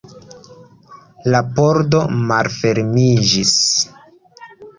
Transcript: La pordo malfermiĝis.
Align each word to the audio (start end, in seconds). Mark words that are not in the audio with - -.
La 1.35 1.41
pordo 1.59 1.99
malfermiĝis. 2.33 3.53